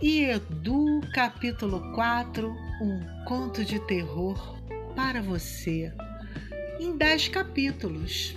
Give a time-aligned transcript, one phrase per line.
[0.00, 2.48] Edu, capítulo 4
[2.80, 4.58] Um conto de terror
[4.96, 5.92] para você,
[6.80, 8.34] em 10 capítulos.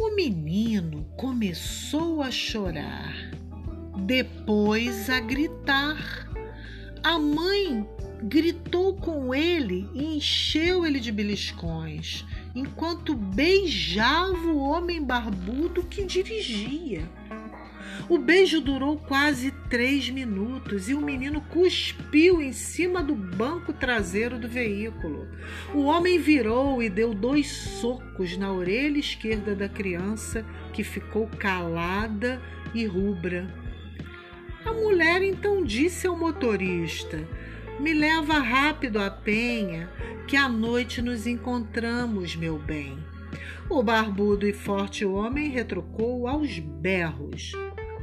[0.00, 3.30] O menino começou a chorar,
[4.06, 6.28] depois a gritar.
[7.02, 7.86] A mãe
[8.22, 12.24] gritou com ele e encheu ele de beliscões,
[12.54, 17.02] enquanto beijava o homem barbudo que dirigia.
[18.08, 24.38] O beijo durou quase três minutos e o menino cuspiu em cima do banco traseiro
[24.38, 25.28] do veículo.
[25.74, 32.40] O homem virou e deu dois socos na orelha esquerda da criança, que ficou calada
[32.74, 33.52] e rubra.
[34.64, 37.26] A mulher então disse ao motorista:
[37.80, 39.90] Me leva rápido à penha,
[40.26, 42.98] que à noite nos encontramos, meu bem.
[43.68, 47.52] O barbudo e forte homem retrucou aos berros.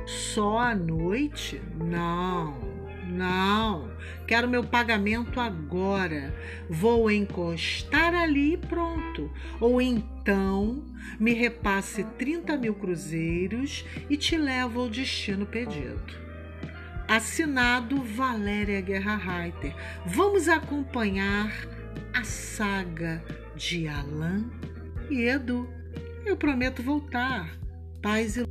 [0.09, 1.61] Só à noite?
[1.75, 2.57] Não,
[3.05, 3.91] não.
[4.27, 6.33] Quero meu pagamento agora.
[6.67, 9.31] Vou encostar ali e pronto.
[9.59, 10.83] Ou então
[11.19, 16.01] me repasse 30 mil cruzeiros e te levo ao destino pedido.
[17.07, 19.75] Assinado Valéria Guerra Reiter.
[20.07, 21.53] Vamos acompanhar
[22.15, 23.23] a saga
[23.55, 24.49] de Alain
[25.07, 25.69] e Edu.
[26.25, 27.51] Eu prometo voltar.
[28.01, 28.48] Paz e